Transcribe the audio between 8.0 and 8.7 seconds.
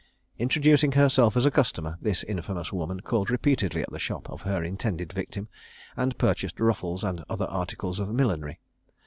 millinery.